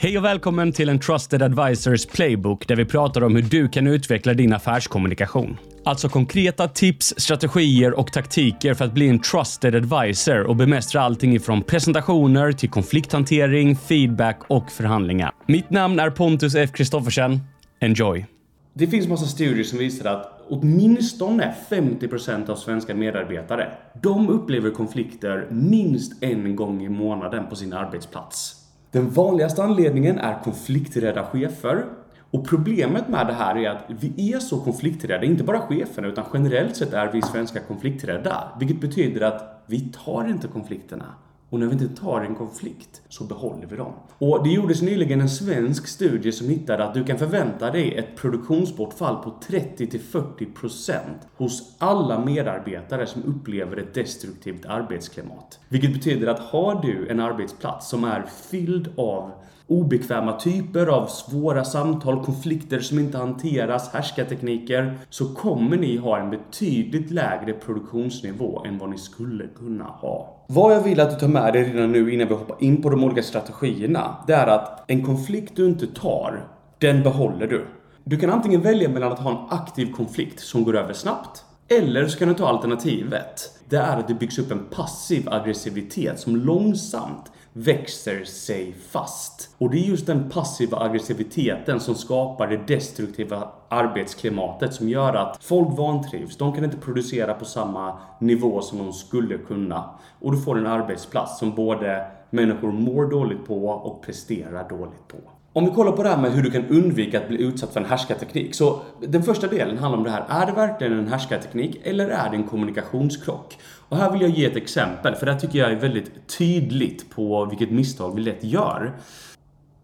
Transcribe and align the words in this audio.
Hej 0.00 0.18
och 0.18 0.24
välkommen 0.24 0.72
till 0.72 0.88
en 0.88 0.98
Trusted 0.98 1.42
Advisors 1.42 2.06
Playbook 2.06 2.68
där 2.68 2.76
vi 2.76 2.84
pratar 2.84 3.24
om 3.24 3.36
hur 3.36 3.42
du 3.42 3.68
kan 3.68 3.86
utveckla 3.86 4.34
din 4.34 4.52
affärskommunikation. 4.52 5.56
Alltså 5.84 6.08
konkreta 6.08 6.68
tips, 6.68 7.14
strategier 7.16 7.98
och 7.98 8.12
taktiker 8.12 8.74
för 8.74 8.84
att 8.84 8.92
bli 8.92 9.08
en 9.08 9.18
trusted 9.18 9.74
advisor 9.74 10.42
och 10.42 10.56
bemästra 10.56 11.00
allting 11.00 11.34
ifrån 11.34 11.62
presentationer 11.62 12.52
till 12.52 12.70
konflikthantering, 12.70 13.76
feedback 13.76 14.40
och 14.48 14.70
förhandlingar. 14.70 15.32
Mitt 15.46 15.70
namn 15.70 16.00
är 16.00 16.10
Pontus 16.10 16.54
F. 16.54 16.70
Kristoffersen. 16.74 17.40
Enjoy! 17.80 18.26
Det 18.74 18.86
finns 18.86 19.08
massa 19.08 19.26
studier 19.26 19.64
som 19.64 19.78
visar 19.78 20.10
att 20.10 20.40
åtminstone 20.48 21.54
50% 21.70 22.50
av 22.50 22.56
svenska 22.56 22.94
medarbetare, 22.94 23.72
de 24.02 24.28
upplever 24.28 24.70
konflikter 24.70 25.46
minst 25.50 26.22
en 26.22 26.56
gång 26.56 26.84
i 26.84 26.88
månaden 26.88 27.46
på 27.48 27.56
sin 27.56 27.72
arbetsplats. 27.72 28.67
Den 28.90 29.10
vanligaste 29.10 29.62
anledningen 29.62 30.18
är 30.18 30.42
konflikträdda 30.44 31.24
chefer. 31.26 31.84
Och 32.30 32.48
problemet 32.48 33.08
med 33.08 33.26
det 33.26 33.32
här 33.32 33.56
är 33.56 33.70
att 33.70 33.84
vi 33.88 34.32
är 34.32 34.38
så 34.38 34.60
konflikträdda, 34.60 35.24
inte 35.24 35.44
bara 35.44 35.60
cheferna 35.60 36.08
utan 36.08 36.24
generellt 36.34 36.76
sett 36.76 36.92
är 36.92 37.12
vi 37.12 37.22
svenskar 37.22 37.60
konflikträdda. 37.60 38.48
Vilket 38.58 38.80
betyder 38.80 39.20
att 39.20 39.62
vi 39.66 39.80
tar 39.80 40.28
inte 40.28 40.48
konflikterna. 40.48 41.04
Och 41.50 41.60
när 41.60 41.66
vi 41.66 41.72
inte 41.72 42.00
tar 42.00 42.20
en 42.20 42.34
konflikt 42.34 43.02
så 43.08 43.24
behåller 43.24 43.66
vi 43.66 43.76
dem. 43.76 43.92
Och 44.18 44.44
det 44.44 44.50
gjordes 44.50 44.82
nyligen 44.82 45.20
en 45.20 45.28
svensk 45.28 45.88
studie 45.88 46.32
som 46.32 46.48
hittade 46.48 46.84
att 46.84 46.94
du 46.94 47.04
kan 47.04 47.18
förvänta 47.18 47.70
dig 47.70 47.94
ett 47.94 48.16
produktionsbortfall 48.16 49.16
på 49.16 49.34
30-40% 49.46 51.00
hos 51.36 51.76
alla 51.78 52.24
medarbetare 52.24 53.06
som 53.06 53.22
upplever 53.22 53.76
ett 53.76 53.94
destruktivt 53.94 54.66
arbetsklimat. 54.66 55.60
Vilket 55.68 55.92
betyder 55.92 56.26
att 56.26 56.38
har 56.38 56.82
du 56.82 57.08
en 57.08 57.20
arbetsplats 57.20 57.88
som 57.88 58.04
är 58.04 58.22
fylld 58.50 58.92
av 58.96 59.32
obekväma 59.68 60.40
typer 60.40 60.86
av 60.86 61.06
svåra 61.06 61.64
samtal, 61.64 62.24
konflikter 62.24 62.80
som 62.80 62.98
inte 62.98 63.18
hanteras, 63.18 63.92
härskartekniker, 63.92 64.98
så 65.10 65.34
kommer 65.34 65.76
ni 65.76 65.96
ha 65.96 66.18
en 66.18 66.30
betydligt 66.30 67.10
lägre 67.10 67.52
produktionsnivå 67.52 68.64
än 68.64 68.78
vad 68.78 68.90
ni 68.90 68.98
skulle 68.98 69.46
kunna 69.46 69.84
ha. 69.84 70.44
Vad 70.48 70.74
jag 70.74 70.80
vill 70.80 71.00
att 71.00 71.10
du 71.10 71.16
tar 71.16 71.28
med 71.28 71.52
dig 71.52 71.72
redan 71.72 71.92
nu 71.92 72.14
innan 72.14 72.28
vi 72.28 72.34
hoppar 72.34 72.56
in 72.60 72.82
på 72.82 72.90
de 72.90 73.04
olika 73.04 73.22
strategierna, 73.22 74.16
det 74.26 74.32
är 74.32 74.46
att 74.46 74.90
en 74.90 75.04
konflikt 75.04 75.56
du 75.56 75.66
inte 75.66 75.86
tar, 75.86 76.44
den 76.78 77.02
behåller 77.02 77.46
du. 77.46 77.66
Du 78.04 78.16
kan 78.16 78.30
antingen 78.30 78.60
välja 78.60 78.88
mellan 78.88 79.12
att 79.12 79.18
ha 79.18 79.30
en 79.30 79.58
aktiv 79.58 79.92
konflikt 79.92 80.40
som 80.40 80.64
går 80.64 80.76
över 80.76 80.92
snabbt, 80.92 81.44
eller 81.68 82.06
så 82.06 82.18
kan 82.18 82.28
du 82.28 82.34
ta 82.34 82.48
alternativet. 82.48 83.60
Det 83.68 83.76
är 83.76 83.96
att 83.96 84.08
det 84.08 84.14
byggs 84.14 84.38
upp 84.38 84.52
en 84.52 84.66
passiv 84.70 85.28
aggressivitet 85.28 86.20
som 86.20 86.36
långsamt 86.36 87.32
växer 87.52 88.24
sig 88.24 88.74
fast. 88.90 89.54
Och 89.58 89.70
det 89.70 89.78
är 89.78 89.84
just 89.84 90.06
den 90.06 90.30
passiva 90.30 90.78
aggressiviteten 90.78 91.80
som 91.80 91.94
skapar 91.94 92.46
det 92.46 92.74
destruktiva 92.74 93.48
arbetsklimatet 93.68 94.74
som 94.74 94.88
gör 94.88 95.14
att 95.14 95.44
folk 95.44 95.78
vantrivs. 95.78 96.36
De 96.36 96.52
kan 96.52 96.64
inte 96.64 96.76
producera 96.76 97.34
på 97.34 97.44
samma 97.44 97.98
nivå 98.20 98.62
som 98.62 98.78
de 98.78 98.92
skulle 98.92 99.38
kunna. 99.38 99.90
Och 100.20 100.32
du 100.32 100.40
får 100.40 100.58
en 100.58 100.66
arbetsplats 100.66 101.38
som 101.38 101.54
både 101.54 102.06
människor 102.30 102.72
mår 102.72 103.10
dåligt 103.10 103.46
på 103.46 103.68
och 103.68 104.02
presterar 104.02 104.68
dåligt 104.68 105.08
på. 105.08 105.37
Om 105.58 105.64
vi 105.64 105.70
kollar 105.70 105.92
på 105.92 106.02
det 106.02 106.08
här 106.08 106.16
med 106.16 106.32
hur 106.32 106.42
du 106.42 106.50
kan 106.50 106.66
undvika 106.66 107.18
att 107.18 107.28
bli 107.28 107.42
utsatt 107.42 107.72
för 107.72 107.80
en 107.80 107.86
härskarteknik. 107.86 108.54
Så 108.54 108.82
den 109.00 109.22
första 109.22 109.46
delen 109.46 109.78
handlar 109.78 109.98
om 109.98 110.04
det 110.04 110.10
här. 110.10 110.24
Är 110.28 110.46
det 110.46 110.52
verkligen 110.52 110.92
en 110.92 111.08
härskarteknik 111.08 111.80
eller 111.82 112.08
är 112.08 112.30
det 112.30 112.36
en 112.36 112.44
kommunikationskrock? 112.44 113.58
Och 113.88 113.96
här 113.96 114.12
vill 114.12 114.20
jag 114.20 114.30
ge 114.30 114.44
ett 114.44 114.56
exempel, 114.56 115.14
för 115.14 115.26
det 115.26 115.32
här 115.32 115.40
tycker 115.40 115.58
jag 115.58 115.72
är 115.72 115.76
väldigt 115.76 116.38
tydligt 116.38 117.10
på 117.10 117.44
vilket 117.44 117.70
misstag 117.70 118.14
vi 118.14 118.22
lätt 118.22 118.44
gör. 118.44 118.92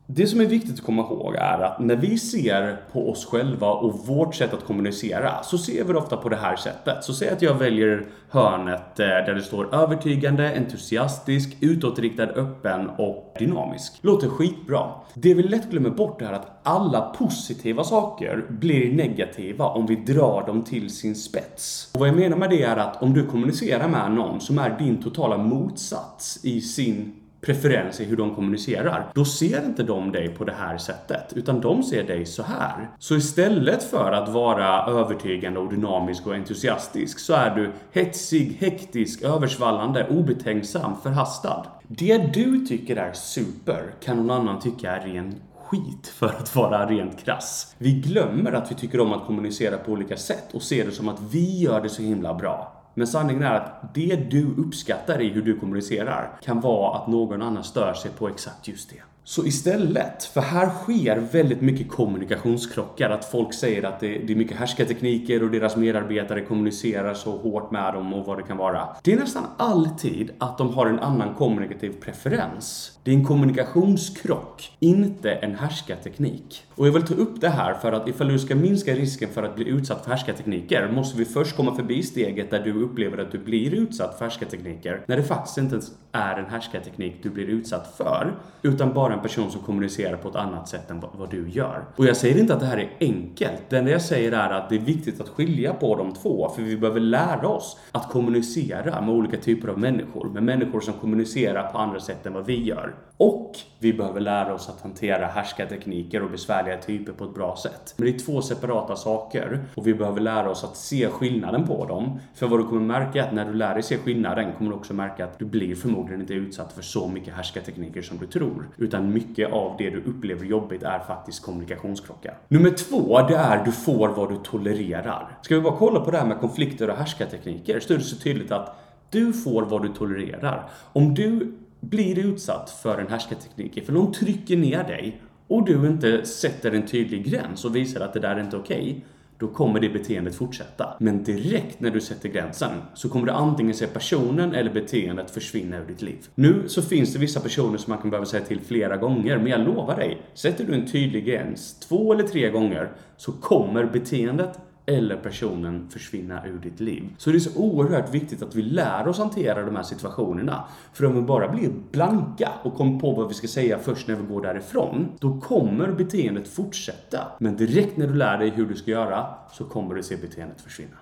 Det 0.06 0.26
som 0.26 0.40
är 0.40 0.46
viktigt 0.46 0.74
att 0.74 0.84
komma 0.84 1.02
ihåg 1.02 1.34
är 1.34 1.58
att 1.58 1.80
när 1.80 1.96
vi 1.96 2.18
ser 2.18 2.76
på 2.92 3.10
oss 3.10 3.26
själva 3.26 3.70
och 3.70 4.06
vårt 4.06 4.34
sätt 4.34 4.54
att 4.54 4.64
kommunicera 4.64 5.42
så 5.42 5.58
ser 5.58 5.84
vi 5.84 5.92
det 5.92 5.98
ofta 5.98 6.16
på 6.16 6.28
det 6.28 6.36
här 6.36 6.56
sättet. 6.56 7.04
Så 7.04 7.14
säg 7.14 7.28
att 7.28 7.42
jag 7.42 7.54
väljer 7.54 8.06
hörnet 8.28 9.00
eh, 9.00 9.06
där 9.06 9.34
det 9.34 9.42
står 9.42 9.74
övertygande, 9.74 10.56
entusiastisk, 10.56 11.56
utåtriktad, 11.60 12.22
öppen 12.22 12.88
och 12.88 13.34
dynamisk. 13.38 13.92
Låter 14.00 14.28
skitbra. 14.28 14.90
Det 15.14 15.34
vi 15.34 15.42
lätt 15.42 15.70
glömmer 15.70 15.90
bort 15.90 16.22
är 16.22 16.32
att 16.32 16.60
alla 16.62 17.00
positiva 17.00 17.84
saker 17.84 18.44
blir 18.48 18.92
negativa 18.94 19.66
om 19.66 19.86
vi 19.86 19.96
drar 19.96 20.46
dem 20.46 20.62
till 20.62 20.90
sin 20.90 21.14
spets. 21.14 21.90
Och 21.94 22.00
vad 22.00 22.08
jag 22.08 22.16
menar 22.16 22.36
med 22.36 22.50
det 22.50 22.62
är 22.62 22.76
att 22.76 23.02
om 23.02 23.14
du 23.14 23.26
kommunicerar 23.26 23.88
med 23.88 24.12
någon 24.12 24.40
som 24.40 24.58
är 24.58 24.78
din 24.78 25.02
totala 25.02 25.36
motsats 25.38 26.44
i 26.44 26.60
sin 26.60 27.23
preferens 27.44 28.00
i 28.00 28.04
hur 28.04 28.16
de 28.16 28.34
kommunicerar, 28.34 29.10
då 29.14 29.24
ser 29.24 29.64
inte 29.64 29.82
de 29.82 30.12
dig 30.12 30.28
på 30.28 30.44
det 30.44 30.54
här 30.58 30.78
sättet, 30.78 31.32
utan 31.36 31.60
de 31.60 31.82
ser 31.82 32.02
dig 32.02 32.26
så 32.26 32.42
här. 32.42 32.90
Så 32.98 33.16
istället 33.16 33.82
för 33.82 34.12
att 34.12 34.28
vara 34.28 34.86
övertygande 34.86 35.60
och 35.60 35.70
dynamisk 35.70 36.26
och 36.26 36.34
entusiastisk 36.34 37.18
så 37.18 37.34
är 37.34 37.54
du 37.54 37.72
hetsig, 37.92 38.56
hektisk, 38.60 39.22
översvallande, 39.22 40.08
obetänksam, 40.08 40.92
förhastad. 41.02 41.66
Det 41.88 42.18
du 42.34 42.66
tycker 42.66 42.96
är 42.96 43.12
super 43.12 43.94
kan 44.04 44.16
någon 44.16 44.30
annan 44.30 44.60
tycka 44.60 44.96
är 44.96 45.00
ren 45.06 45.34
skit 45.64 46.06
för 46.06 46.26
att 46.26 46.56
vara 46.56 46.86
rent 46.86 47.24
krass. 47.24 47.74
Vi 47.78 47.92
glömmer 47.92 48.52
att 48.52 48.70
vi 48.70 48.74
tycker 48.74 49.00
om 49.00 49.12
att 49.12 49.26
kommunicera 49.26 49.76
på 49.76 49.92
olika 49.92 50.16
sätt 50.16 50.54
och 50.54 50.62
ser 50.62 50.84
det 50.84 50.92
som 50.92 51.08
att 51.08 51.20
vi 51.20 51.60
gör 51.60 51.80
det 51.80 51.88
så 51.88 52.02
himla 52.02 52.34
bra. 52.34 52.83
Men 52.94 53.06
sanningen 53.06 53.42
är 53.42 53.54
att 53.54 53.94
det 53.94 54.16
du 54.30 54.54
uppskattar 54.58 55.22
i 55.22 55.28
hur 55.28 55.42
du 55.42 55.58
kommunicerar 55.58 56.30
kan 56.42 56.60
vara 56.60 56.98
att 56.98 57.06
någon 57.06 57.42
annan 57.42 57.64
stör 57.64 57.94
sig 57.94 58.10
på 58.10 58.28
exakt 58.28 58.68
just 58.68 58.90
det. 58.90 59.02
Så 59.26 59.46
istället, 59.46 60.24
för 60.24 60.40
här 60.40 60.70
sker 60.70 61.16
väldigt 61.16 61.60
mycket 61.60 61.88
kommunikationskrockar, 61.88 63.10
att 63.10 63.24
folk 63.24 63.54
säger 63.54 63.82
att 63.82 64.00
det, 64.00 64.18
det 64.18 64.32
är 64.32 64.36
mycket 64.36 64.56
härskartekniker 64.56 65.42
och 65.42 65.50
deras 65.50 65.76
medarbetare 65.76 66.40
kommunicerar 66.40 67.14
så 67.14 67.36
hårt 67.36 67.70
med 67.70 67.94
dem 67.94 68.14
och 68.14 68.26
vad 68.26 68.38
det 68.38 68.42
kan 68.42 68.56
vara. 68.56 68.88
Det 69.02 69.12
är 69.12 69.16
nästan 69.16 69.46
alltid 69.56 70.30
att 70.38 70.58
de 70.58 70.74
har 70.74 70.86
en 70.86 70.98
annan 70.98 71.34
kommunikativ 71.34 71.90
preferens. 71.90 72.98
Det 73.02 73.10
är 73.10 73.14
en 73.14 73.24
kommunikationskrock, 73.24 74.72
inte 74.78 75.32
en 75.32 75.54
härskarteknik. 75.54 76.64
Och 76.74 76.86
jag 76.86 76.92
vill 76.92 77.02
ta 77.02 77.14
upp 77.14 77.40
det 77.40 77.48
här 77.48 77.74
för 77.74 77.92
att 77.92 78.08
ifall 78.08 78.28
du 78.28 78.38
ska 78.38 78.54
minska 78.54 78.94
risken 78.94 79.28
för 79.28 79.42
att 79.42 79.56
bli 79.56 79.68
utsatt 79.68 80.04
för 80.04 80.10
härskartekniker 80.10 80.88
måste 80.88 81.18
vi 81.18 81.24
först 81.24 81.56
komma 81.56 81.74
förbi 81.74 82.02
steget 82.02 82.50
där 82.50 82.60
du 82.60 82.72
upplever 82.84 83.18
att 83.18 83.32
du 83.32 83.38
blir 83.38 83.74
utsatt 83.74 84.18
för 84.18 84.24
härskartekniker 84.24 85.00
när 85.06 85.16
det 85.16 85.22
faktiskt 85.22 85.58
inte 85.58 85.74
ens 85.74 85.92
är 86.12 86.36
en 86.36 86.46
härskarteknik 86.46 87.16
du 87.22 87.30
blir 87.30 87.46
utsatt 87.46 87.94
för, 87.96 88.34
utan 88.62 88.94
bara 88.94 89.14
en 89.14 89.20
person 89.20 89.50
som 89.50 89.60
kommunicerar 89.60 90.16
på 90.16 90.28
ett 90.28 90.36
annat 90.36 90.68
sätt 90.68 90.90
än 90.90 91.02
vad 91.12 91.30
du 91.30 91.48
gör. 91.48 91.84
Och 91.96 92.06
jag 92.06 92.16
säger 92.16 92.40
inte 92.40 92.54
att 92.54 92.60
det 92.60 92.66
här 92.66 92.78
är 92.78 92.90
enkelt. 93.00 93.62
Det 93.68 93.78
enda 93.78 93.90
jag 93.90 94.02
säger 94.02 94.32
är 94.32 94.50
att 94.50 94.68
det 94.68 94.74
är 94.74 94.80
viktigt 94.80 95.20
att 95.20 95.28
skilja 95.28 95.74
på 95.74 95.96
de 95.96 96.14
två, 96.14 96.48
för 96.48 96.62
vi 96.62 96.76
behöver 96.76 97.00
lära 97.00 97.48
oss 97.48 97.78
att 97.92 98.10
kommunicera 98.10 99.00
med 99.00 99.14
olika 99.14 99.36
typer 99.36 99.68
av 99.68 99.78
människor, 99.78 100.28
med 100.28 100.42
människor 100.42 100.80
som 100.80 100.94
kommunicerar 100.94 101.72
på 101.72 101.78
andra 101.78 102.00
sätt 102.00 102.26
än 102.26 102.32
vad 102.32 102.46
vi 102.46 102.64
gör. 102.64 102.94
Och 103.16 103.52
vi 103.84 103.92
behöver 103.92 104.20
lära 104.20 104.54
oss 104.54 104.68
att 104.68 104.80
hantera 104.80 105.26
härskartekniker 105.26 106.22
och 106.22 106.30
besvärliga 106.30 106.76
typer 106.76 107.12
på 107.12 107.24
ett 107.24 107.34
bra 107.34 107.56
sätt. 107.56 107.94
Men 107.96 108.06
det 108.06 108.14
är 108.14 108.18
två 108.18 108.42
separata 108.42 108.96
saker 108.96 109.64
och 109.74 109.86
vi 109.86 109.94
behöver 109.94 110.20
lära 110.20 110.50
oss 110.50 110.64
att 110.64 110.76
se 110.76 111.08
skillnaden 111.08 111.66
på 111.66 111.86
dem. 111.86 112.20
För 112.34 112.46
vad 112.46 112.60
du 112.60 112.64
kommer 112.64 112.80
märka 112.80 113.18
är 113.18 113.28
att 113.28 113.34
när 113.34 113.44
du 113.44 113.54
lär 113.54 113.74
dig 113.74 113.82
se 113.82 113.98
skillnaden 113.98 114.52
kommer 114.52 114.70
du 114.70 114.76
också 114.76 114.94
märka 114.94 115.24
att 115.24 115.38
du 115.38 115.44
blir 115.44 115.74
förmodligen 115.74 116.20
inte 116.20 116.34
utsatt 116.34 116.72
för 116.72 116.82
så 116.82 117.08
mycket 117.08 117.34
härskartekniker 117.34 118.02
som 118.02 118.18
du 118.18 118.26
tror. 118.26 118.68
Utan 118.76 119.12
mycket 119.12 119.52
av 119.52 119.74
det 119.78 119.90
du 119.90 120.02
upplever 120.02 120.44
jobbigt 120.44 120.82
är 120.82 120.98
faktiskt 120.98 121.42
kommunikationskrockar. 121.42 122.38
Nummer 122.48 122.70
två, 122.70 123.22
det 123.28 123.36
är 123.36 123.64
du 123.64 123.72
får 123.72 124.08
vad 124.08 124.28
du 124.28 124.36
tolererar. 124.36 125.38
Ska 125.42 125.54
vi 125.54 125.60
bara 125.60 125.76
kolla 125.76 126.00
på 126.00 126.10
det 126.10 126.18
här 126.18 126.26
med 126.26 126.40
konflikter 126.40 126.90
och 126.90 126.96
härskartekniker 126.96 127.80
så 127.80 127.92
är 127.92 127.98
det 127.98 128.04
så 128.04 128.16
tydligt 128.16 128.52
att 128.52 128.80
du 129.10 129.32
får 129.32 129.62
vad 129.62 129.82
du 129.82 129.88
tolererar. 129.88 130.68
Om 130.92 131.14
du 131.14 131.54
blir 131.90 132.18
utsatt 132.18 132.70
för 132.70 132.98
en 132.98 133.08
härskarteknik, 133.08 133.84
för 133.86 133.92
någon 133.92 134.12
trycker 134.12 134.56
ner 134.56 134.84
dig 134.84 135.20
och 135.48 135.66
du 135.66 135.86
inte 135.86 136.26
sätter 136.26 136.72
en 136.72 136.86
tydlig 136.86 137.30
gräns 137.30 137.64
och 137.64 137.76
visar 137.76 138.00
att 138.00 138.12
det 138.12 138.20
där 138.20 138.36
är 138.36 138.40
inte 138.40 138.56
okej, 138.56 138.80
okay, 138.80 139.00
då 139.38 139.48
kommer 139.48 139.80
det 139.80 139.88
beteendet 139.88 140.34
fortsätta. 140.34 140.96
Men 141.00 141.24
direkt 141.24 141.80
när 141.80 141.90
du 141.90 142.00
sätter 142.00 142.28
gränsen 142.28 142.70
så 142.94 143.08
kommer 143.08 143.26
du 143.26 143.32
antingen 143.32 143.74
se 143.74 143.86
personen 143.86 144.54
eller 144.54 144.72
beteendet 144.72 145.30
försvinna 145.30 145.78
ur 145.78 145.86
ditt 145.86 146.02
liv. 146.02 146.18
Nu 146.34 146.62
så 146.66 146.82
finns 146.82 147.12
det 147.12 147.18
vissa 147.18 147.40
personer 147.40 147.78
som 147.78 147.90
man 147.90 148.00
kan 148.00 148.10
behöva 148.10 148.26
säga 148.26 148.44
till 148.44 148.60
flera 148.60 148.96
gånger, 148.96 149.38
men 149.38 149.46
jag 149.46 149.60
lovar 149.60 149.96
dig, 149.96 150.22
sätter 150.34 150.64
du 150.64 150.74
en 150.74 150.86
tydlig 150.86 151.26
gräns 151.26 151.80
två 151.80 152.12
eller 152.12 152.24
tre 152.24 152.50
gånger 152.50 152.92
så 153.16 153.32
kommer 153.32 153.84
beteendet 153.84 154.58
eller 154.86 155.16
personen 155.16 155.88
försvinna 155.90 156.46
ur 156.46 156.58
ditt 156.58 156.80
liv. 156.80 157.04
Så 157.18 157.30
det 157.30 157.36
är 157.36 157.40
så 157.40 157.60
oerhört 157.60 158.14
viktigt 158.14 158.42
att 158.42 158.54
vi 158.54 158.62
lär 158.62 159.08
oss 159.08 159.18
hantera 159.18 159.62
de 159.62 159.76
här 159.76 159.82
situationerna. 159.82 160.64
För 160.92 161.06
om 161.06 161.14
vi 161.14 161.22
bara 161.22 161.48
blir 161.48 161.70
blanka 161.90 162.52
och 162.62 162.74
kommer 162.74 163.00
på 163.00 163.12
vad 163.12 163.28
vi 163.28 163.34
ska 163.34 163.48
säga 163.48 163.78
först 163.78 164.08
när 164.08 164.14
vi 164.14 164.26
går 164.26 164.42
därifrån, 164.42 165.08
då 165.18 165.40
kommer 165.40 165.92
beteendet 165.92 166.48
fortsätta. 166.48 167.18
Men 167.38 167.56
direkt 167.56 167.96
när 167.96 168.06
du 168.06 168.14
lär 168.14 168.38
dig 168.38 168.50
hur 168.50 168.66
du 168.66 168.74
ska 168.74 168.90
göra 168.90 169.26
så 169.52 169.64
kommer 169.64 169.94
du 169.94 170.02
se 170.02 170.16
beteendet 170.16 170.60
försvinna. 170.60 170.96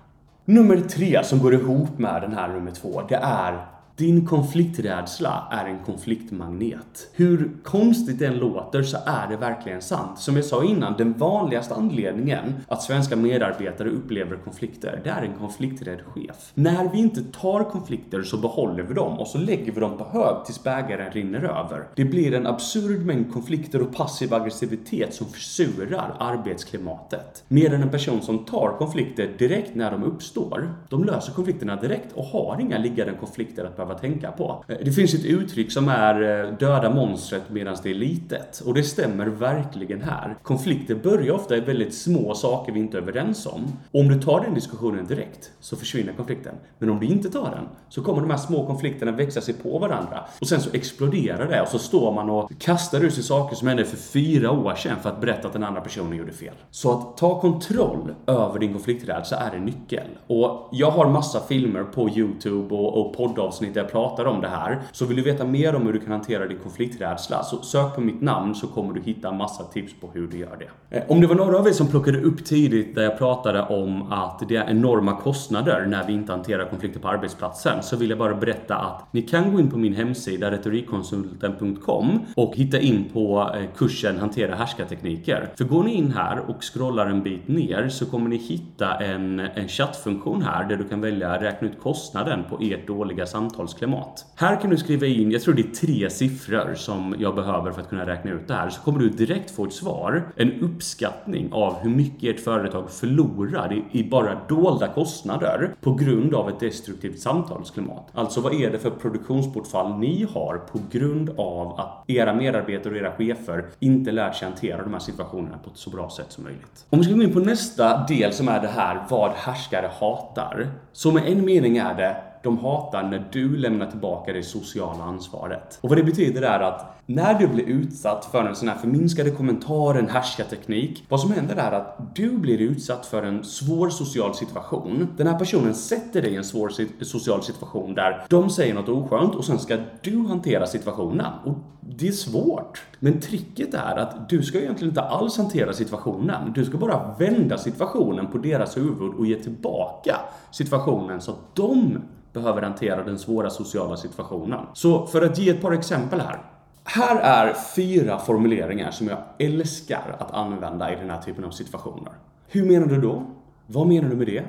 Nummer 0.45 0.77
tre 0.77 1.23
som 1.23 1.39
går 1.39 1.53
ihop 1.53 1.97
med 1.97 2.21
den 2.21 2.33
här 2.33 2.53
nummer 2.53 2.71
två, 2.71 3.01
det 3.09 3.15
är 3.15 3.72
din 3.95 4.25
konflikträdsla 4.25 5.47
är 5.51 5.65
en 5.65 5.79
konfliktmagnet. 5.85 7.09
Hur 7.13 7.51
konstigt 7.63 8.19
den 8.19 8.37
låter 8.37 8.83
så 8.83 8.97
är 9.05 9.27
det 9.27 9.37
verkligen 9.37 9.81
sant. 9.81 10.19
Som 10.19 10.35
jag 10.35 10.45
sa 10.45 10.63
innan, 10.63 10.97
den 10.97 11.13
vanligaste 11.13 11.75
anledningen 11.75 12.53
att 12.67 12.83
svenska 12.83 13.15
medarbetare 13.15 13.89
upplever 13.89 14.37
konflikter, 14.37 15.01
det 15.03 15.09
är 15.09 15.21
en 15.21 15.33
konflikträdd 15.39 15.99
chef. 16.05 16.51
När 16.53 16.89
vi 16.91 16.99
inte 16.99 17.23
tar 17.23 17.63
konflikter 17.63 18.23
så 18.23 18.37
behåller 18.37 18.83
vi 18.83 18.93
dem 18.93 19.19
och 19.19 19.27
så 19.27 19.37
lägger 19.37 19.71
vi 19.71 19.79
dem 19.79 19.97
på 19.97 20.03
hög 20.03 20.45
tills 20.45 20.63
bägaren 20.63 21.11
rinner 21.11 21.43
över. 21.43 21.87
Det 21.95 22.05
blir 22.05 22.33
en 22.33 22.47
absurd 22.47 23.05
mängd 23.05 23.33
konflikter 23.33 23.81
och 23.81 23.95
passiv 23.95 24.33
aggressivitet 24.33 25.13
som 25.13 25.27
försurar 25.27 26.15
arbetsklimatet. 26.19 27.43
Medan 27.47 27.81
en 27.81 27.89
person 27.89 28.21
som 28.21 28.45
tar 28.45 28.75
konflikter 28.77 29.35
direkt 29.37 29.75
när 29.75 29.91
de 29.91 30.03
uppstår, 30.03 30.73
de 30.89 31.03
löser 31.03 31.33
konflikterna 31.33 31.75
direkt 31.75 32.13
och 32.13 32.25
har 32.25 32.61
inga 32.61 32.77
liggande 32.77 33.13
konflikter 33.19 33.65
att 33.65 33.82
behöva 33.85 33.99
tänka 33.99 34.31
på. 34.31 34.65
Eh, 34.67 34.77
det 34.85 34.91
finns 34.91 35.13
ett 35.13 35.25
uttryck 35.25 35.71
som 35.71 35.87
är 35.87 36.45
eh, 36.45 36.57
döda 36.57 36.89
monstret 36.89 37.43
medan 37.49 37.77
det 37.83 37.89
är 37.89 37.93
litet. 37.93 38.59
Och 38.59 38.73
det 38.73 38.83
stämmer 38.83 39.25
verkligen 39.25 40.01
här. 40.01 40.35
Konflikter 40.43 40.95
börjar 40.95 41.33
ofta 41.33 41.57
i 41.57 41.59
väldigt 41.59 41.93
små 41.93 42.35
saker 42.35 42.71
vi 42.71 42.79
inte 42.79 42.97
är 42.97 43.01
överens 43.01 43.45
om. 43.45 43.61
Och 43.91 43.99
om 43.99 44.07
du 44.07 44.21
tar 44.21 44.41
den 44.41 44.53
diskussionen 44.53 45.07
direkt 45.07 45.51
så 45.59 45.75
försvinner 45.75 46.13
konflikten. 46.13 46.55
Men 46.79 46.89
om 46.89 46.99
du 46.99 47.05
inte 47.05 47.29
tar 47.29 47.51
den 47.51 47.65
så 47.89 48.03
kommer 48.03 48.21
de 48.21 48.29
här 48.29 48.37
små 48.37 48.65
konflikterna 48.65 49.11
växa 49.11 49.41
sig 49.41 49.53
på 49.53 49.79
varandra. 49.79 50.23
Och 50.41 50.47
sen 50.47 50.61
så 50.61 50.69
exploderar 50.73 51.49
det 51.49 51.61
och 51.61 51.67
så 51.67 51.79
står 51.79 52.13
man 52.13 52.29
och 52.29 52.51
kastar 52.59 53.03
ur 53.03 53.09
sig 53.09 53.23
saker 53.23 53.55
som 53.55 53.67
hände 53.67 53.85
för 53.85 53.97
fyra 53.97 54.51
år 54.51 54.75
sedan 54.75 54.97
för 55.01 55.09
att 55.09 55.21
berätta 55.21 55.47
att 55.47 55.53
den 55.53 55.63
andra 55.63 55.81
personen 55.81 56.17
gjorde 56.17 56.31
fel. 56.31 56.53
Så 56.71 56.91
att 56.91 57.17
ta 57.17 57.41
kontroll 57.41 58.13
över 58.27 58.59
din 58.59 58.73
konflikträdsla 58.73 59.37
är 59.37 59.55
en 59.55 59.65
nyckel. 59.65 60.07
Och 60.27 60.69
jag 60.71 60.91
har 60.91 61.09
massa 61.09 61.39
filmer 61.39 61.83
på 61.83 62.09
YouTube 62.09 62.75
och, 62.75 62.97
och 62.97 63.13
poddavsnitt 63.17 63.72
där 63.73 63.81
jag 63.81 63.91
pratar 63.91 64.25
om 64.25 64.41
det 64.41 64.47
här. 64.47 64.81
Så 64.91 65.05
vill 65.05 65.17
du 65.17 65.23
veta 65.23 65.45
mer 65.45 65.75
om 65.75 65.85
hur 65.85 65.93
du 65.93 65.99
kan 65.99 66.11
hantera 66.11 66.47
din 66.47 66.57
konflikträdsla 66.63 67.43
så 67.43 67.57
sök 67.61 67.95
på 67.95 68.01
mitt 68.01 68.21
namn 68.21 68.55
så 68.55 68.67
kommer 68.67 68.93
du 68.93 69.01
hitta 69.01 69.31
massa 69.31 69.63
tips 69.63 69.93
på 70.01 70.09
hur 70.13 70.27
du 70.27 70.37
gör 70.37 70.57
det. 70.59 70.97
Eh, 70.97 71.03
om 71.07 71.21
det 71.21 71.27
var 71.27 71.35
några 71.35 71.57
av 71.57 71.67
er 71.67 71.71
som 71.71 71.87
plockade 71.87 72.21
upp 72.21 72.45
tidigt 72.45 72.95
där 72.95 73.03
jag 73.03 73.17
pratade 73.17 73.61
om 73.61 74.11
att 74.11 74.49
det 74.49 74.55
är 74.55 74.69
enorma 74.69 75.15
kostnader 75.15 75.85
när 75.85 76.07
vi 76.07 76.13
inte 76.13 76.31
hanterar 76.31 76.69
konflikter 76.69 76.99
på 76.99 77.07
arbetsplatsen 77.07 77.83
så 77.83 77.97
vill 77.97 78.09
jag 78.09 78.19
bara 78.19 78.35
berätta 78.35 78.75
att 78.75 79.13
ni 79.13 79.21
kan 79.21 79.53
gå 79.53 79.59
in 79.59 79.71
på 79.71 79.77
min 79.77 79.93
hemsida 79.93 80.51
retorikkonsulten.com 80.51 82.19
och 82.35 82.55
hitta 82.55 82.79
in 82.79 83.09
på 83.13 83.51
eh, 83.55 83.77
kursen 83.77 84.17
Hantera 84.17 84.55
härskartekniker. 84.55 85.49
För 85.57 85.65
går 85.65 85.83
ni 85.83 85.93
in 85.93 86.11
här 86.11 86.39
och 86.49 86.63
scrollar 86.73 87.07
en 87.07 87.23
bit 87.23 87.47
ner 87.47 87.89
så 87.89 88.05
kommer 88.05 88.29
ni 88.29 88.37
hitta 88.37 88.95
en, 88.95 89.39
en 89.39 89.67
chattfunktion 89.67 90.41
här 90.41 90.63
där 90.63 90.75
du 90.75 90.83
kan 90.83 91.01
välja 91.01 91.41
räkna 91.41 91.67
ut 91.67 91.79
kostnaden 91.79 92.43
på 92.49 92.57
ert 92.61 92.87
dåliga 92.87 93.25
samtal 93.25 93.62
samtalsklimat. 93.67 94.25
Här 94.35 94.61
kan 94.61 94.69
du 94.69 94.77
skriva 94.77 95.05
in, 95.05 95.31
jag 95.31 95.41
tror 95.41 95.53
det 95.53 95.61
är 95.61 95.87
tre 95.87 96.09
siffror 96.09 96.73
som 96.75 97.15
jag 97.19 97.35
behöver 97.35 97.71
för 97.71 97.81
att 97.81 97.89
kunna 97.89 98.05
räkna 98.05 98.31
ut 98.31 98.47
det 98.47 98.53
här. 98.53 98.69
Så 98.69 98.81
kommer 98.81 98.99
du 98.99 99.09
direkt 99.09 99.51
få 99.51 99.65
ett 99.65 99.73
svar, 99.73 100.23
en 100.35 100.61
uppskattning 100.61 101.49
av 101.53 101.79
hur 101.81 101.89
mycket 101.89 102.35
ert 102.35 102.43
företag 102.43 102.89
förlorar 102.89 103.73
i, 103.73 103.99
i 103.99 104.09
bara 104.09 104.37
dolda 104.49 104.87
kostnader 104.87 105.75
på 105.81 105.93
grund 105.93 106.35
av 106.35 106.49
ett 106.49 106.59
destruktivt 106.59 107.19
samtalsklimat. 107.19 108.07
Alltså 108.13 108.41
vad 108.41 108.53
är 108.53 108.71
det 108.71 108.79
för 108.79 108.89
produktionsbortfall 108.89 109.99
ni 109.99 110.27
har 110.33 110.57
på 110.57 110.79
grund 110.91 111.29
av 111.37 111.79
att 111.79 112.09
era 112.09 112.33
medarbetare 112.33 112.93
och 112.93 112.99
era 112.99 113.11
chefer 113.11 113.65
inte 113.79 114.11
lärt 114.11 114.35
sig 114.35 114.47
hantera 114.47 114.83
de 114.83 114.93
här 114.93 114.99
situationerna 114.99 115.57
på 115.57 115.69
ett 115.69 115.77
så 115.77 115.89
bra 115.89 116.09
sätt 116.09 116.31
som 116.31 116.43
möjligt. 116.43 116.85
Om 116.89 116.99
vi 116.99 117.05
ska 117.05 117.13
gå 117.13 117.23
in 117.23 117.33
på 117.33 117.39
nästa 117.39 118.05
del 118.07 118.33
som 118.33 118.47
är 118.47 118.61
det 118.61 118.67
här 118.67 119.05
vad 119.09 119.31
härskare 119.31 119.89
hatar. 119.99 120.67
Så 120.93 121.11
med 121.11 121.27
en 121.27 121.45
mening 121.45 121.77
är 121.77 121.93
det 121.93 122.32
de 122.43 122.57
hatar 122.57 123.03
när 123.03 123.29
du 123.31 123.57
lämnar 123.57 123.91
tillbaka 123.91 124.33
det 124.33 124.43
sociala 124.43 125.03
ansvaret. 125.03 125.79
Och 125.81 125.89
vad 125.89 125.97
det 125.97 126.03
betyder 126.03 126.41
är 126.41 126.59
att 126.59 126.93
när 127.05 127.39
du 127.39 127.47
blir 127.47 127.63
utsatt 127.63 128.25
för 128.25 128.43
en 128.43 128.55
sån 128.55 128.67
här 128.67 128.77
förminskade 128.77 129.31
kommentar, 129.31 129.95
en 129.95 130.09
härskarteknik, 130.09 131.05
vad 131.09 131.19
som 131.19 131.31
händer 131.31 131.55
är 131.55 131.71
att 131.71 132.15
du 132.15 132.37
blir 132.37 132.57
utsatt 132.61 133.05
för 133.05 133.23
en 133.23 133.43
svår 133.43 133.89
social 133.89 134.35
situation. 134.35 135.07
Den 135.17 135.27
här 135.27 135.39
personen 135.39 135.73
sätter 135.73 136.21
dig 136.21 136.31
i 136.31 136.35
en 136.35 136.43
svår 136.43 136.71
social 137.03 137.43
situation 137.43 137.93
där 137.93 138.25
de 138.29 138.49
säger 138.49 138.73
något 138.73 138.89
oskönt 138.89 139.35
och 139.35 139.45
sen 139.45 139.59
ska 139.59 139.77
du 140.01 140.27
hantera 140.27 140.67
situationen. 140.67 141.31
Och 141.45 141.57
det 141.79 142.07
är 142.07 142.11
svårt. 142.11 142.83
Men 142.99 143.19
tricket 143.19 143.73
är 143.73 143.95
att 143.95 144.29
du 144.29 144.43
ska 144.43 144.59
egentligen 144.59 144.91
inte 144.91 145.01
alls 145.01 145.37
hantera 145.37 145.73
situationen. 145.73 146.53
Du 146.55 146.65
ska 146.65 146.77
bara 146.77 147.15
vända 147.19 147.57
situationen 147.57 148.27
på 148.27 148.37
deras 148.37 148.77
huvud 148.77 149.13
och 149.17 149.25
ge 149.25 149.35
tillbaka 149.35 150.15
situationen 150.51 151.21
så 151.21 151.31
att 151.31 151.55
de 151.55 151.97
behöver 152.33 152.61
hantera 152.61 153.03
den 153.03 153.19
svåra 153.19 153.49
sociala 153.49 153.97
situationen. 153.97 154.65
Så 154.73 155.05
för 155.05 155.21
att 155.21 155.37
ge 155.37 155.49
ett 155.49 155.61
par 155.61 155.71
exempel 155.71 156.21
här. 156.21 156.41
Här 156.83 157.19
är 157.19 157.53
fyra 157.75 158.19
formuleringar 158.19 158.91
som 158.91 159.07
jag 159.07 159.17
älskar 159.39 160.15
att 160.19 160.31
använda 160.31 160.93
i 160.93 160.95
den 160.95 161.09
här 161.09 161.21
typen 161.21 161.43
av 161.43 161.51
situationer. 161.51 162.13
Hur 162.47 162.65
menar 162.65 162.87
du 162.87 163.01
då? 163.01 163.25
Vad 163.67 163.87
menar 163.87 164.09
du 164.09 164.15
med 164.15 164.27
det? 164.27 164.43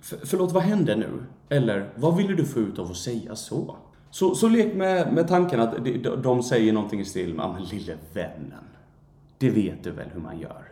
F 0.00 0.14
förlåt, 0.24 0.52
vad 0.52 0.62
hände 0.62 0.96
nu? 0.96 1.24
Eller, 1.48 1.88
vad 1.94 2.16
ville 2.16 2.34
du 2.34 2.44
få 2.44 2.60
ut 2.60 2.78
av 2.78 2.90
att 2.90 2.96
säga 2.96 3.36
så? 3.36 3.76
Så, 4.10 4.34
så 4.34 4.48
lek 4.48 4.74
med, 4.74 5.12
med 5.12 5.28
tanken 5.28 5.60
att 5.60 5.84
de, 5.84 6.16
de 6.22 6.42
säger 6.42 6.72
någonting 6.72 7.00
i 7.00 7.04
stil 7.04 7.34
med, 7.34 7.50
men 7.50 7.62
lille 7.64 7.96
vännen, 8.12 8.64
det 9.38 9.50
vet 9.50 9.84
du 9.84 9.90
väl 9.90 10.08
hur 10.12 10.20
man 10.20 10.38
gör? 10.38 10.69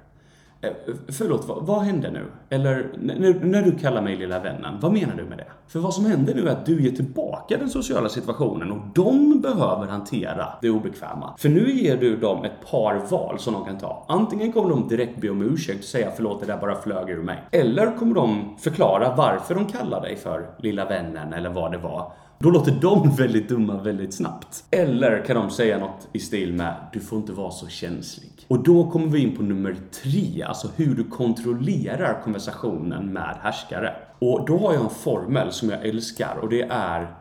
Eh, 0.61 0.71
förlåt, 1.09 1.49
vad, 1.49 1.67
vad 1.67 1.83
hände 1.83 2.11
nu? 2.11 2.25
Eller 2.51 2.91
när, 2.99 3.45
när, 3.45 3.63
du 3.63 3.73
kallar 3.73 4.03
mig 4.03 4.17
lilla 4.17 4.39
vännen, 4.39 4.75
vad 4.81 4.93
menar 4.93 5.15
du 5.17 5.25
med 5.25 5.39
det? 5.39 5.47
För 5.69 5.79
vad 5.79 5.95
som 5.95 6.07
händer 6.07 6.35
nu 6.35 6.49
är 6.49 6.53
att 6.53 6.67
du 6.67 6.83
ger 6.83 6.91
tillbaka 6.91 7.57
den 7.57 7.71
sociala 7.71 8.09
situationen 8.09 8.73
och 8.73 8.79
de 8.95 9.41
behöver 9.41 9.87
hantera 9.87 10.49
det 10.63 10.71
obekväma. 10.71 11.35
För 11.39 11.49
nu 11.49 11.71
ger 11.73 11.97
du 11.97 12.17
dem 12.17 12.45
ett 12.45 12.71
par 12.71 12.95
val 13.11 13.39
som 13.39 13.55
de 13.55 13.65
kan 13.65 13.79
ta. 13.79 14.05
Antingen 14.09 14.53
kommer 14.53 14.71
de 14.71 14.89
direkt 14.89 15.21
be 15.21 15.31
om 15.31 15.43
ursäkt 15.43 15.79
och 15.79 15.85
säga 15.85 16.11
förlåt, 16.17 16.41
det 16.41 16.47
där 16.47 16.57
bara 16.57 16.75
flög 16.75 17.11
ur 17.11 17.23
mig. 17.23 17.43
Eller 17.51 17.97
kommer 17.97 18.15
de 18.15 18.57
förklara 18.59 19.15
varför 19.17 19.55
de 19.55 19.67
kallar 19.67 20.01
dig 20.01 20.17
för 20.17 20.51
lilla 20.59 20.85
vännen 20.85 21.33
eller 21.33 21.51
vad 21.51 21.73
det 21.73 21.79
var. 21.79 22.13
Då 22.41 22.51
låter 22.51 22.73
de 22.73 23.11
väldigt 23.17 23.49
dumma 23.49 23.83
väldigt 23.83 24.15
snabbt. 24.15 24.65
Eller 24.71 25.25
kan 25.25 25.37
de 25.37 25.51
säga 25.51 25.79
något 25.79 26.09
i 26.13 26.19
stil 26.19 26.53
med 26.53 26.75
du 26.93 27.01
får 27.01 27.19
inte 27.19 27.33
vara 27.33 27.51
så 27.51 27.69
känslig. 27.69 28.31
Och 28.49 28.63
då 28.63 28.91
kommer 28.91 29.07
vi 29.07 29.19
in 29.19 29.37
på 29.37 29.43
nummer 29.43 29.77
tre, 30.03 30.43
alltså 30.43 30.69
hur 30.77 30.95
du 30.95 31.05
kontrollerar 31.05 32.23
konversationen 32.23 33.13
med 33.13 33.37
härskare. 33.43 33.95
Och 34.19 34.47
då 34.47 34.59
har 34.59 34.73
jag 34.75 34.83
en 34.83 34.91
formel 34.91 35.53
som 35.53 35.71
jag 35.71 35.87
älskar 35.87 36.39
och 36.43 36.49
det 36.49 36.63
är 36.71 37.15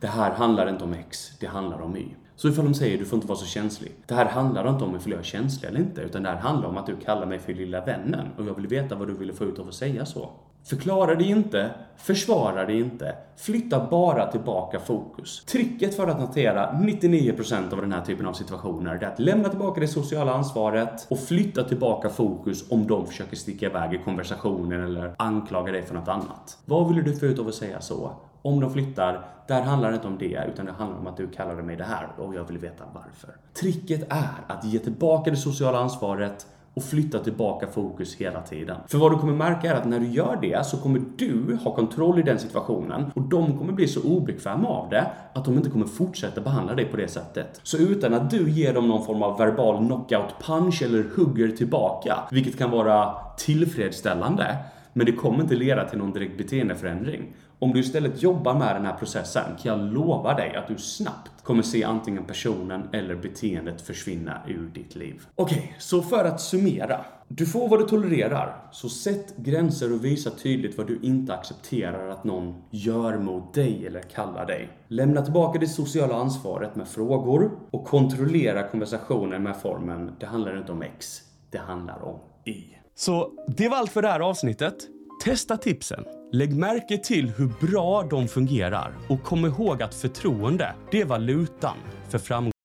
det 0.00 0.06
här 0.06 0.30
handlar 0.30 0.68
inte 0.68 0.84
om 0.84 0.92
X, 0.92 1.32
det 1.40 1.46
handlar 1.46 1.80
om 1.80 1.96
Y. 1.96 2.06
Så 2.36 2.48
ifall 2.48 2.64
de 2.64 2.74
säger 2.74 2.98
du 2.98 3.04
får 3.04 3.16
inte 3.16 3.28
vara 3.28 3.38
så 3.38 3.46
känslig. 3.46 3.92
Det 4.06 4.14
här 4.14 4.26
handlar 4.26 4.70
inte 4.70 4.84
om 4.84 4.96
ifall 4.96 5.12
jag 5.12 5.20
är 5.20 5.24
känslig 5.24 5.68
eller 5.68 5.80
inte, 5.80 6.00
utan 6.00 6.22
det 6.22 6.28
här 6.28 6.36
handlar 6.36 6.68
om 6.68 6.76
att 6.76 6.86
du 6.86 6.96
kallar 6.96 7.26
mig 7.26 7.38
för 7.38 7.54
lilla 7.54 7.84
vännen 7.84 8.26
och 8.38 8.46
jag 8.46 8.54
vill 8.54 8.66
veta 8.66 8.94
vad 8.94 9.08
du 9.08 9.14
ville 9.14 9.32
få 9.32 9.44
ut 9.44 9.58
av 9.58 9.68
att 9.68 9.74
säga 9.74 10.06
så. 10.06 10.30
Förklara 10.66 11.14
dig 11.14 11.30
inte, 11.30 11.70
försvara 11.96 12.66
dig 12.66 12.80
inte, 12.80 13.14
flytta 13.36 13.86
bara 13.90 14.30
tillbaka 14.30 14.80
fokus. 14.80 15.44
Tricket 15.44 15.96
för 15.96 16.06
att 16.06 16.18
hantera 16.18 16.72
99% 16.72 17.72
av 17.72 17.80
den 17.80 17.92
här 17.92 18.00
typen 18.00 18.26
av 18.26 18.32
situationer 18.32 18.94
är 18.94 19.06
att 19.06 19.18
lämna 19.18 19.48
tillbaka 19.48 19.80
det 19.80 19.88
sociala 19.88 20.34
ansvaret 20.34 21.06
och 21.10 21.18
flytta 21.18 21.64
tillbaka 21.64 22.08
fokus 22.08 22.70
om 22.70 22.86
de 22.86 23.06
försöker 23.06 23.36
sticka 23.36 23.66
iväg 23.66 23.94
i 23.94 23.98
konversationen 24.04 24.84
eller 24.84 25.14
anklaga 25.18 25.72
dig 25.72 25.82
för 25.82 25.94
något 25.94 26.08
annat. 26.08 26.58
Vad 26.64 26.94
vill 26.94 27.04
du 27.04 27.16
få 27.16 27.26
ut 27.26 27.38
av 27.38 27.48
att 27.48 27.54
säga 27.54 27.80
så? 27.80 28.12
Om 28.42 28.60
de 28.60 28.72
flyttar, 28.72 29.28
där 29.48 29.62
handlar 29.62 29.90
det 29.90 29.94
inte 29.94 30.08
om 30.08 30.18
det, 30.18 30.44
utan 30.52 30.66
det 30.66 30.72
handlar 30.72 30.98
om 30.98 31.06
att 31.06 31.16
du 31.16 31.28
kallade 31.28 31.62
mig 31.62 31.76
det 31.76 31.84
här 31.84 32.08
och 32.18 32.34
jag 32.34 32.44
vill 32.44 32.58
veta 32.58 32.84
varför. 32.92 33.30
Tricket 33.60 34.12
är 34.12 34.44
att 34.46 34.64
ge 34.64 34.78
tillbaka 34.78 35.30
det 35.30 35.36
sociala 35.36 35.78
ansvaret 35.78 36.46
och 36.76 36.84
flytta 36.84 37.18
tillbaka 37.18 37.66
fokus 37.66 38.14
hela 38.14 38.42
tiden. 38.42 38.76
För 38.88 38.98
vad 38.98 39.12
du 39.12 39.18
kommer 39.18 39.34
märka 39.34 39.70
är 39.70 39.74
att 39.74 39.84
när 39.84 40.00
du 40.00 40.06
gör 40.06 40.38
det 40.42 40.66
så 40.66 40.76
kommer 40.76 41.02
du 41.16 41.58
ha 41.64 41.74
kontroll 41.74 42.18
i 42.18 42.22
den 42.22 42.38
situationen 42.38 43.10
och 43.14 43.22
de 43.22 43.58
kommer 43.58 43.72
bli 43.72 43.88
så 43.88 44.02
obekväma 44.02 44.68
av 44.68 44.90
det 44.90 45.06
att 45.32 45.44
de 45.44 45.54
inte 45.54 45.70
kommer 45.70 45.86
fortsätta 45.86 46.40
behandla 46.40 46.74
dig 46.74 46.84
på 46.84 46.96
det 46.96 47.08
sättet. 47.08 47.60
Så 47.62 47.76
utan 47.76 48.14
att 48.14 48.30
du 48.30 48.50
ger 48.50 48.74
dem 48.74 48.88
någon 48.88 49.06
form 49.06 49.22
av 49.22 49.38
verbal 49.38 49.86
knockout 49.86 50.34
punch 50.46 50.82
eller 50.82 51.04
hugger 51.16 51.48
tillbaka, 51.48 52.18
vilket 52.30 52.58
kan 52.58 52.70
vara 52.70 53.14
tillfredsställande, 53.36 54.56
men 54.96 55.06
det 55.06 55.12
kommer 55.12 55.42
inte 55.42 55.54
leda 55.54 55.88
till 55.88 55.98
någon 55.98 56.12
direkt 56.12 56.38
beteendeförändring. 56.38 57.34
Om 57.58 57.72
du 57.72 57.80
istället 57.80 58.22
jobbar 58.22 58.54
med 58.54 58.76
den 58.76 58.84
här 58.84 58.96
processen 58.96 59.44
kan 59.62 59.78
jag 59.78 59.92
lova 59.92 60.34
dig 60.34 60.56
att 60.56 60.68
du 60.68 60.76
snabbt 60.78 61.42
kommer 61.42 61.62
se 61.62 61.84
antingen 61.84 62.24
personen 62.24 62.88
eller 62.92 63.14
beteendet 63.14 63.80
försvinna 63.82 64.40
ur 64.48 64.70
ditt 64.74 64.96
liv. 64.96 65.22
Okej, 65.34 65.58
okay, 65.58 65.68
så 65.78 66.02
för 66.02 66.24
att 66.24 66.40
summera. 66.40 67.04
Du 67.28 67.46
får 67.46 67.68
vad 67.68 67.80
du 67.80 67.84
tolererar, 67.84 68.68
så 68.72 68.88
sätt 68.88 69.36
gränser 69.36 69.92
och 69.92 70.04
visa 70.04 70.30
tydligt 70.30 70.78
vad 70.78 70.86
du 70.86 70.98
inte 71.02 71.34
accepterar 71.34 72.08
att 72.08 72.24
någon 72.24 72.54
gör 72.70 73.18
mot 73.18 73.54
dig 73.54 73.86
eller 73.86 74.00
kallar 74.00 74.46
dig. 74.46 74.68
Lämna 74.88 75.22
tillbaka 75.22 75.58
det 75.58 75.68
sociala 75.68 76.14
ansvaret 76.14 76.76
med 76.76 76.88
frågor 76.88 77.50
och 77.70 77.84
kontrollera 77.84 78.68
konversationen 78.68 79.42
med 79.42 79.56
formen 79.56 80.12
“Det 80.20 80.26
handlar 80.26 80.58
inte 80.58 80.72
om 80.72 80.82
X, 80.82 81.20
det 81.50 81.58
handlar 81.58 82.04
om 82.04 82.18
Y”. 82.44 82.85
Så 82.98 83.32
det 83.48 83.68
var 83.68 83.76
allt 83.76 83.92
för 83.92 84.02
det 84.02 84.08
här 84.08 84.20
avsnittet. 84.20 84.74
Testa 85.24 85.56
tipsen. 85.56 86.04
Lägg 86.32 86.56
märke 86.56 86.98
till 86.98 87.30
hur 87.30 87.66
bra 87.66 88.02
de 88.10 88.28
fungerar 88.28 88.92
och 89.08 89.22
kom 89.22 89.46
ihåg 89.46 89.82
att 89.82 89.94
förtroende, 89.94 90.74
det 90.90 91.00
är 91.00 91.04
valutan 91.04 91.76
för 92.10 92.18
framgång. 92.18 92.55